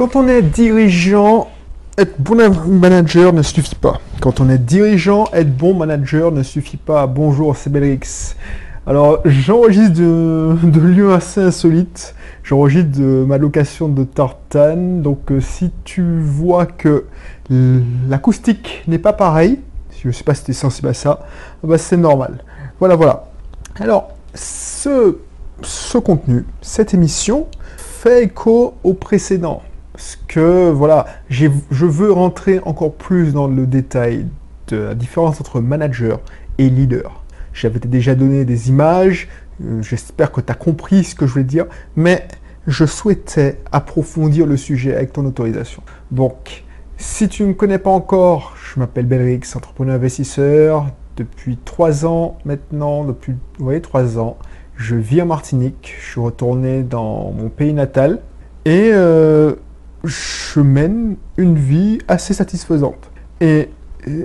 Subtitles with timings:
[0.00, 1.50] Quand on est dirigeant,
[1.98, 2.34] être bon
[2.66, 4.00] manager ne suffit pas.
[4.22, 7.06] Quand on est dirigeant, être bon manager ne suffit pas.
[7.06, 8.34] Bonjour, c'est Belrix.
[8.86, 12.14] Alors, j'enregistre de, lieux assez insolites.
[12.42, 15.02] J'enregistre de ma location de tartane.
[15.02, 17.04] Donc, euh, si tu vois que
[18.08, 19.60] l'acoustique n'est pas pareil,
[20.02, 21.26] je ne sais pas si tu es sensible à ça,
[21.62, 22.42] bah, c'est normal.
[22.78, 23.24] Voilà, voilà.
[23.78, 29.60] Alors, ce contenu, cette émission, fait écho au précédent.
[30.00, 31.46] Parce que, voilà, je
[31.84, 34.26] veux rentrer encore plus dans le détail
[34.68, 36.22] de la différence entre manager
[36.56, 37.22] et leader.
[37.52, 39.28] J'avais déjà donné des images,
[39.62, 42.26] euh, j'espère que tu as compris ce que je voulais dire, mais
[42.66, 45.82] je souhaitais approfondir le sujet avec ton autorisation.
[46.10, 46.64] Donc,
[46.96, 50.86] si tu ne me connais pas encore, je m'appelle Belrix, entrepreneur investisseur.
[51.18, 54.38] Depuis trois ans maintenant, depuis voyez, trois ans,
[54.76, 55.94] je vis en Martinique.
[56.00, 58.20] Je suis retourné dans mon pays natal
[58.64, 59.56] et euh,
[60.04, 63.10] je mène une vie assez satisfaisante.
[63.40, 63.70] Et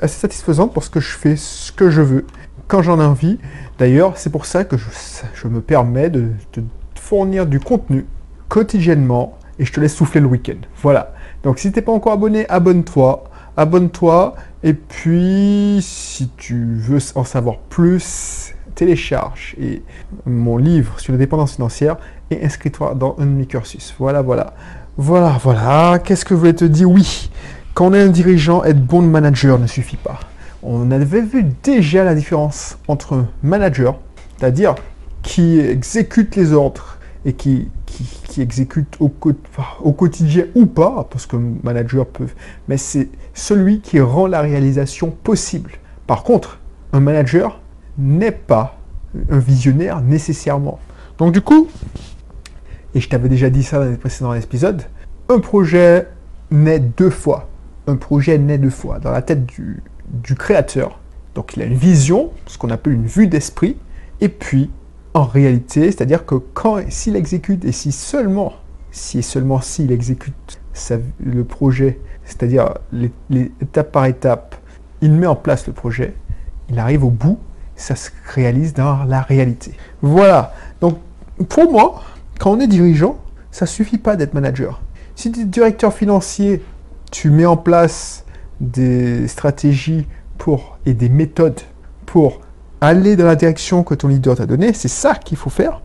[0.00, 2.26] assez satisfaisante parce que je fais ce que je veux
[2.66, 3.38] quand j'en ai envie.
[3.78, 6.60] D'ailleurs, c'est pour ça que je, me permets de te
[6.94, 8.06] fournir du contenu
[8.48, 10.58] quotidiennement et je te laisse souffler le week-end.
[10.82, 11.14] Voilà.
[11.42, 13.24] Donc si tu n'es pas encore abonné, abonne-toi.
[13.56, 14.36] Abonne-toi.
[14.62, 19.82] Et puis, si tu veux en savoir plus, télécharge et
[20.26, 21.96] mon livre sur la dépendance financière
[22.30, 23.94] et inscris-toi dans un de cursus.
[23.98, 24.54] Voilà, voilà.
[25.00, 26.00] Voilà, voilà.
[26.00, 26.90] Qu'est-ce que je voulais te dire?
[26.90, 27.30] Oui,
[27.72, 30.18] quand on est un dirigeant, être bon manager ne suffit pas.
[30.64, 34.00] On avait vu déjà la différence entre manager,
[34.36, 34.74] c'est-à-dire
[35.22, 37.68] qui exécute les ordres et qui,
[38.38, 39.12] exécute au,
[39.84, 42.26] au, quotidien ou pas, parce que manager peut,
[42.66, 45.74] mais c'est celui qui rend la réalisation possible.
[46.08, 46.58] Par contre,
[46.92, 47.60] un manager
[47.98, 48.76] n'est pas
[49.30, 50.80] un visionnaire nécessairement.
[51.18, 51.68] Donc du coup,
[52.94, 54.82] et je t'avais déjà dit ça dans les précédents épisodes,
[55.28, 56.08] un projet
[56.50, 57.48] naît deux fois.
[57.86, 59.82] Un projet naît deux fois dans la tête du,
[60.36, 60.98] créateur.
[61.34, 63.76] Donc il a une vision, ce qu'on appelle une vue d'esprit,
[64.20, 64.70] et puis
[65.14, 68.54] en réalité, c'est-à-dire que quand s'il exécute et si seulement,
[68.90, 70.60] si et seulement s'il exécute
[71.20, 73.10] le projet, c'est-à-dire les,
[73.60, 74.56] étape par étape,
[75.00, 76.14] il met en place le projet,
[76.68, 77.38] il arrive au bout,
[77.76, 79.72] ça se réalise dans la réalité.
[80.02, 80.54] Voilà.
[80.80, 80.98] Donc
[81.48, 82.02] pour moi,
[82.38, 83.18] quand on est dirigeant,
[83.50, 84.80] ça suffit pas d'être manager.
[85.16, 86.62] Si tu es directeur financier,
[87.10, 88.24] tu mets en place
[88.60, 90.06] des stratégies
[90.36, 91.60] pour et des méthodes
[92.06, 92.40] pour
[92.80, 95.82] aller dans la direction que ton leader t'a donnée, c'est ça qu'il faut faire.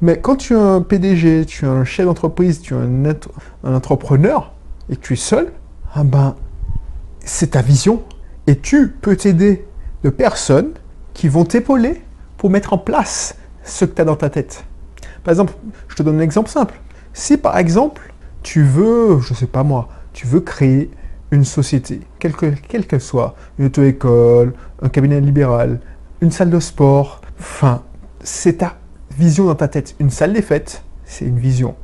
[0.00, 3.04] Mais quand tu es un PDG, tu es un chef d'entreprise, tu es un,
[3.64, 4.52] un, entrepreneur
[4.90, 5.52] et que tu es seul,
[5.94, 6.36] ah ben,
[7.24, 8.02] c'est ta vision.
[8.46, 9.66] Et tu peux t'aider
[10.02, 10.72] de personnes
[11.14, 12.02] qui vont t'épauler
[12.36, 14.64] pour mettre en place ce que tu as dans ta tête.
[15.24, 15.54] Par exemple,
[15.88, 16.78] je te donne un exemple simple.
[17.12, 18.12] Si par exemple,
[18.42, 20.90] tu veux, je ne sais pas moi, tu veux créer
[21.30, 25.80] une société, quelle qu'elle soit, une auto-école, un cabinet libéral,
[26.20, 27.82] une salle de sport, enfin,
[28.20, 28.76] c'est ta
[29.16, 29.96] vision dans ta tête.
[29.98, 31.74] Une salle des fêtes, c'est une vision.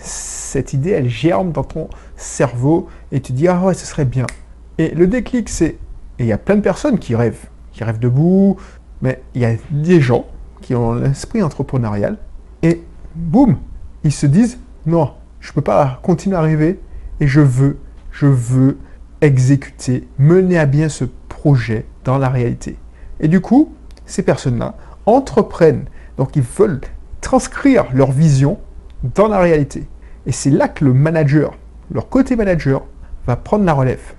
[0.00, 4.26] Cette idée, elle germe dans ton cerveau et tu dis, ah ouais, ce serait bien.
[4.78, 5.76] Et le déclic, c'est,
[6.18, 8.56] et il y a plein de personnes qui rêvent, qui rêvent debout,
[9.02, 10.24] mais il y a des gens
[10.62, 12.16] qui ont l'esprit entrepreneurial
[12.62, 12.82] et
[13.14, 13.58] boum,
[14.04, 16.80] ils se disent, non, je ne peux pas continuer à rêver
[17.20, 17.78] et je veux,
[18.10, 18.78] je veux
[19.20, 22.76] exécuter, mener à bien ce projet dans la réalité.
[23.20, 23.72] Et du coup,
[24.06, 24.74] ces personnes-là
[25.06, 25.84] entreprennent,
[26.16, 26.80] donc ils veulent
[27.20, 28.58] transcrire leur vision
[29.14, 29.86] dans la réalité.
[30.26, 31.56] Et c'est là que le manager,
[31.90, 32.82] leur côté manager,
[33.26, 34.14] va prendre la relève.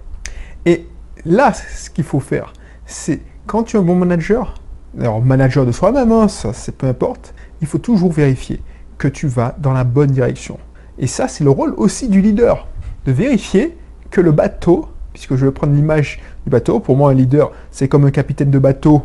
[0.66, 0.88] Et
[1.26, 2.54] là, ce qu'il faut faire,
[2.86, 4.56] c'est quand tu es un bon manager,
[5.00, 8.62] alors manager de soi-même, hein, ça c'est peu importe, il faut toujours vérifier
[8.98, 10.60] que tu vas dans la bonne direction.
[11.00, 12.68] Et ça, c'est le rôle aussi du leader,
[13.06, 13.78] de vérifier
[14.10, 16.80] que le bateau puisque je vais prendre l'image du bateau.
[16.80, 19.04] Pour moi, un leader, c'est comme un capitaine de bateau,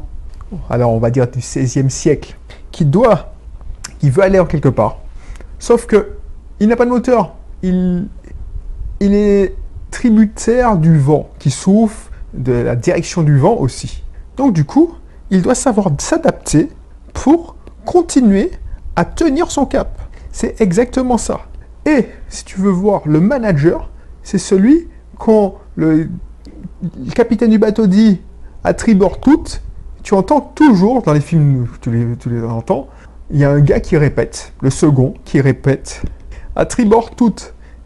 [0.70, 2.36] alors on va dire du 16e siècle,
[2.70, 3.32] qui doit,
[3.98, 4.98] qui veut aller en quelque part,
[5.58, 6.12] sauf que
[6.60, 7.34] il n'a pas de moteur.
[7.62, 8.06] Il,
[9.00, 9.54] il est
[9.90, 14.02] tributaire du vent qui souffle, de la direction du vent aussi.
[14.36, 14.94] Donc du coup,
[15.30, 16.68] il doit savoir s'adapter
[17.12, 17.55] pour
[17.86, 18.50] continuer
[18.96, 19.98] à tenir son cap.
[20.32, 21.46] C'est exactement ça.
[21.86, 23.90] Et si tu veux voir le manager,
[24.22, 24.88] c'est celui
[25.18, 26.08] qu'on le,
[27.14, 28.20] capitaine du bateau dit
[28.64, 29.44] à tribord tout,
[30.02, 32.88] tu entends toujours dans les films, tu les, tu les entends,
[33.30, 36.02] il y a un gars qui répète, le second qui répète
[36.54, 37.34] à tribord tout.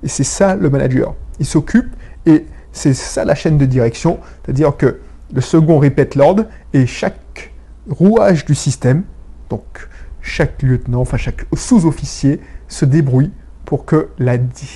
[0.03, 1.14] Et c'est ça le manager.
[1.38, 1.94] Il s'occupe
[2.26, 5.00] et c'est ça la chaîne de direction, c'est-à-dire que
[5.32, 7.53] le second répète l'ordre et chaque
[7.88, 9.05] rouage du système,
[9.50, 9.88] donc
[10.23, 13.32] chaque lieutenant, enfin chaque sous-officier se débrouille
[13.64, 14.08] pour que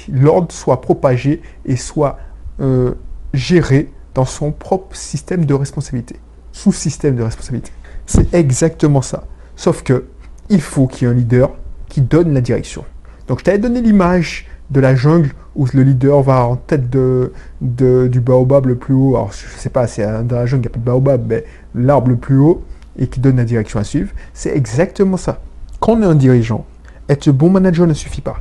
[0.09, 2.19] l'ordre soit propagé et soit
[2.61, 2.95] euh,
[3.33, 6.17] géré dans son propre système de responsabilité,
[6.53, 7.73] sous-système de responsabilité.
[8.07, 9.25] C'est exactement ça.
[9.57, 10.05] Sauf que
[10.51, 11.51] il faut qu'il y ait un leader
[11.89, 12.85] qui donne la direction.
[13.29, 18.21] Donc je t'avais donné l'image de la jungle où le leader va en tête du
[18.21, 19.17] baobab le plus haut.
[19.17, 21.45] Alors je sais pas, c'est dans la jungle, il n'y a pas de baobab, mais
[21.75, 22.63] l'arbre le plus haut
[22.99, 24.11] et qui donne la direction à suivre.
[24.33, 25.41] C'est exactement ça.
[25.81, 26.65] Quand on est un dirigeant,
[27.09, 28.41] être bon manager ne suffit pas.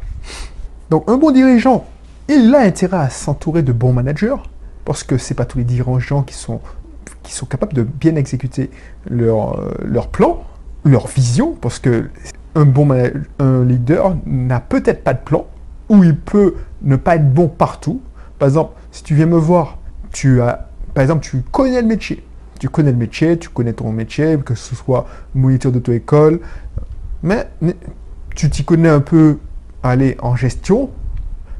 [0.89, 1.85] Donc un bon dirigeant,
[2.29, 4.35] il a intérêt à s'entourer de bons managers,
[4.85, 6.61] parce que c'est pas tous les dirigeants qui sont,
[7.23, 8.69] qui sont capables de bien exécuter
[9.09, 10.43] leur, euh, leur plan,
[10.85, 12.09] leur vision, parce que
[12.55, 12.87] un bon
[13.39, 15.47] un leader n'a peut-être pas de plan,
[15.89, 18.01] ou il peut ne pas être bon partout.
[18.39, 19.79] Par exemple, si tu viens me voir,
[20.11, 22.23] tu as, par exemple, tu connais le métier.
[22.63, 25.05] Tu connais le métier, tu connais ton métier, que ce soit
[25.35, 26.39] moniteur d'auto-école,
[27.21, 27.49] mais
[28.35, 29.39] tu t'y connais un peu,
[29.83, 30.89] aller en gestion,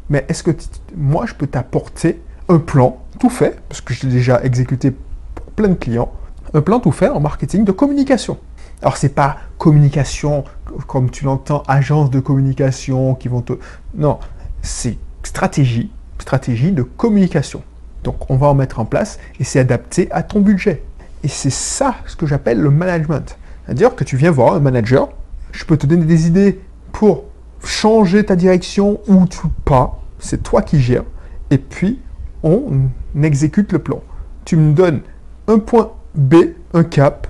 [0.09, 0.51] mais est-ce que
[0.95, 4.93] moi, je peux t'apporter un plan tout fait, parce que je l'ai déjà exécuté
[5.35, 6.09] pour plein de clients,
[6.53, 8.37] un plan tout fait en marketing de communication.
[8.81, 10.45] Alors c'est pas communication
[10.87, 13.51] comme tu l'entends, agence de communication qui vont te...
[13.93, 14.19] Non,
[14.61, 17.61] c'est stratégie, stratégie de communication.
[18.05, 20.83] Donc on va en mettre en place et c'est adapté à ton budget.
[21.23, 23.37] Et c'est ça ce que j'appelle le management.
[23.65, 25.09] C'est-à-dire que tu viens voir un manager,
[25.51, 26.59] je peux te donner des idées
[26.91, 27.25] pour
[27.63, 29.25] changer ta direction ou
[29.63, 31.05] pas, c'est toi qui gères.
[31.49, 31.99] Et puis
[32.43, 32.89] on
[33.21, 34.01] exécute le plan.
[34.45, 35.01] Tu me donnes
[35.47, 36.35] un point B,
[36.73, 37.27] un cap,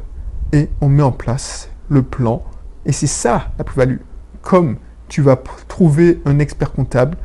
[0.52, 2.44] et on met en place le plan.
[2.86, 3.98] Et c'est ça la plus-value.
[4.42, 5.38] Comme tu vas
[5.68, 7.18] trouver un expert comptable,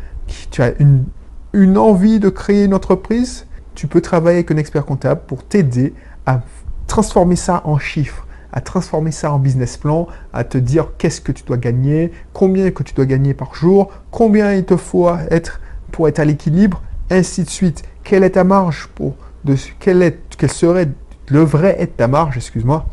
[0.51, 1.05] tu as une,
[1.53, 5.95] une envie de créer une entreprise, tu peux travailler avec un expert comptable pour t'aider
[6.27, 6.43] à
[6.89, 11.31] transformer ça en chiffres, à transformer ça en business plan, à te dire qu'est-ce que
[11.31, 15.61] tu dois gagner, combien tu dois gagner par jour, combien il te faut être
[15.93, 17.85] pour être à l'équilibre, ainsi de suite.
[18.03, 19.15] Quelle est ta marge pour
[19.45, 20.89] de, quelle, est, quelle serait
[21.31, 22.87] devrait être ta marge, excuse-moi?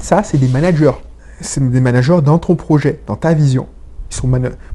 [0.00, 0.92] Ça, c'est des managers.
[1.40, 3.66] C'est des managers dans ton projet, dans ta vision.
[4.10, 4.28] Ils sont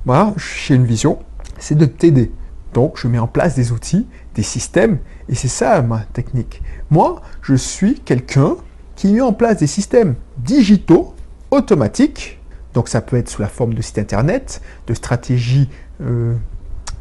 [0.06, 1.20] Moi, j'ai une vision,
[1.58, 2.32] c'est de t'aider.
[2.74, 4.08] Donc, je mets en place des outils,
[4.38, 6.62] des systèmes, et c'est ça ma technique.
[6.92, 8.56] Moi, je suis quelqu'un
[8.96, 11.16] qui met en place des systèmes digitaux,
[11.50, 12.40] automatiques.
[12.74, 15.70] Donc, ça peut être sous la forme de site internet, de stratégies
[16.02, 16.36] euh,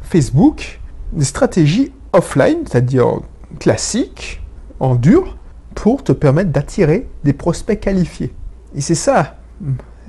[0.01, 0.79] Facebook,
[1.13, 3.19] des stratégies offline, c'est-à-dire
[3.59, 4.41] classiques,
[4.79, 5.37] en dur,
[5.75, 8.33] pour te permettre d'attirer des prospects qualifiés.
[8.73, 9.37] Et c'est ça,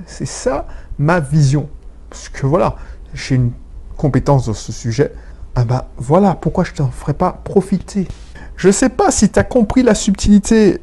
[0.06, 0.66] c'est ça
[0.98, 1.68] ma vision.
[2.08, 2.76] Parce que voilà,
[3.12, 3.52] j'ai une
[3.98, 5.12] compétence dans ce sujet.
[5.60, 8.06] Ah ben voilà, pourquoi je t'en ferais pas profiter
[8.54, 10.78] Je sais pas si tu as compris la subtilité.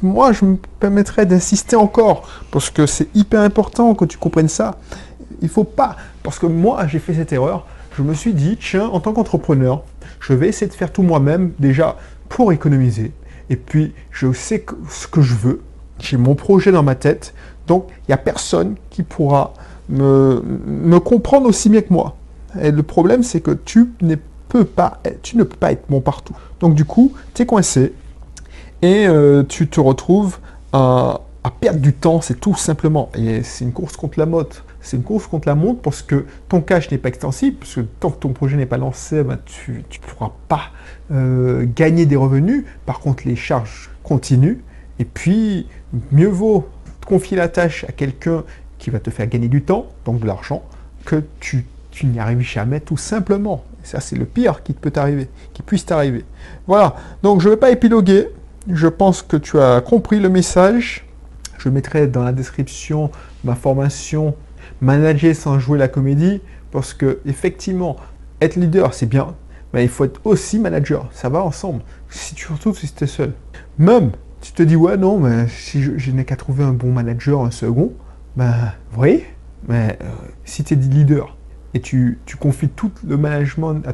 [0.00, 4.78] Moi, je me permettrais d'insister encore, parce que c'est hyper important que tu comprennes ça.
[5.42, 7.66] Il faut pas, parce que moi, j'ai fait cette erreur.
[7.94, 9.82] Je me suis dit, tiens, en tant qu'entrepreneur,
[10.18, 11.98] je vais essayer de faire tout moi-même, déjà
[12.30, 13.12] pour économiser,
[13.50, 15.60] et puis je sais ce que je veux,
[15.98, 17.34] j'ai mon projet dans ma tête,
[17.66, 19.52] donc il n'y a personne qui pourra
[19.90, 22.16] me, comprendre aussi bien que moi.
[22.60, 23.90] Et le problème, c'est que tu,
[24.48, 26.34] peux pas, tu ne peux pas être bon partout.
[26.60, 27.92] Donc du coup, tu es coincé
[28.82, 30.38] et euh, tu te retrouves
[30.72, 31.20] à,
[31.60, 33.10] perdre du temps, c'est tout simplement.
[33.14, 34.48] Et c'est une course contre la mode
[34.86, 37.80] c'est une course contre la montre parce que ton cash n'est pas extensible, parce que
[37.80, 40.70] tant que ton projet n'est pas lancé, ben, tu ne pourras pas
[41.10, 42.64] euh, gagner des revenus.
[42.86, 44.58] Par contre, les charges continuent.
[45.00, 45.66] Et puis,
[46.12, 46.68] mieux vaut
[47.04, 48.44] confier la tâche à quelqu'un
[48.78, 50.62] qui va te faire gagner du temps, donc de l'argent,
[51.04, 51.66] que tu,
[51.96, 53.64] tu n'y arrives jamais tout simplement.
[53.82, 56.26] Et ça, c'est le pire qui peut t'arriver, qui puisse t'arriver.
[56.66, 58.28] Voilà, donc je ne vais pas épiloguer.
[58.68, 61.06] Je pense que tu as compris le message.
[61.56, 63.10] Je mettrai dans la description
[63.44, 64.34] ma formation
[64.82, 67.96] manager sans jouer la comédie, parce que effectivement,
[68.42, 69.34] être leader, c'est bien,
[69.72, 71.08] mais il faut être aussi manager.
[71.12, 71.80] Ça va ensemble.
[72.10, 73.32] Si tu, surtout si tu es seul.
[73.78, 74.10] Même,
[74.42, 77.50] tu te dis, ouais, non, mais si je, n'ai qu'à trouver un bon manager, un
[77.50, 77.94] second,
[78.36, 78.54] ben,
[78.98, 79.24] oui,
[79.66, 80.08] mais euh,
[80.44, 81.36] si tu es leader
[81.76, 83.92] et tu, confies tout le management à,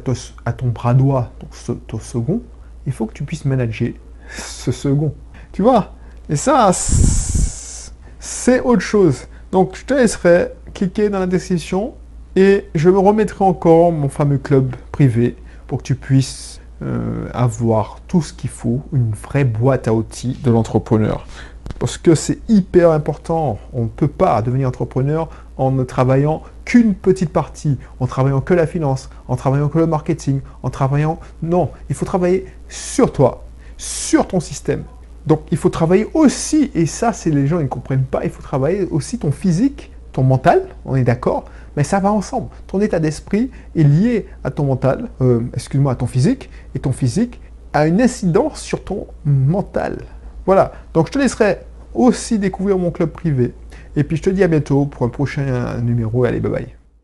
[0.53, 1.33] ton, bras droit,
[1.65, 2.41] ton, ton second,
[2.85, 3.91] il faut que tu puisses manager
[4.29, 5.13] ce second.
[5.51, 5.93] Tu vois?
[6.29, 9.27] Et ça, c'est autre chose.
[9.51, 11.93] Donc, je te laisserai cliquez dans la description
[12.37, 15.35] et je me remettrai encore mon fameux club privé
[15.67, 20.39] pour que tu puisses euh, avoir tout ce qu'il faut, une vraie boîte à outils
[20.41, 21.27] de l'entrepreneur.
[21.79, 23.59] Parce que c'est hyper important.
[23.73, 28.53] On ne peut pas devenir entrepreneur en ne travaillant qu'une petite partie, en travaillant que
[28.53, 31.19] la finance, en travaillant que le marketing, en travaillant...
[31.41, 33.43] Non, il faut travailler sur toi,
[33.77, 34.83] sur ton système.
[35.27, 38.41] Donc il faut travailler aussi, et ça c'est les gens ne comprennent pas, il faut
[38.41, 42.47] travailler aussi ton physique ton mental, on est d'accord, mais ça va ensemble.
[42.67, 46.91] Ton état d'esprit est lié à ton mental, euh, excuse-moi, à ton physique, et ton
[46.91, 47.41] physique
[47.73, 49.97] a une incidence sur ton mental.
[50.45, 51.59] Voilà, donc je te laisserai
[51.93, 53.53] aussi découvrir mon club privé.
[53.95, 56.23] Et puis je te dis à bientôt pour un prochain numéro.
[56.23, 56.82] Allez, bye bye.